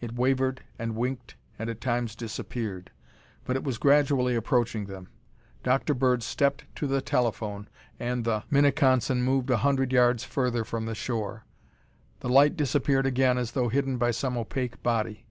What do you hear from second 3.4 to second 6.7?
but it was gradually approaching them. Dr. Bird stepped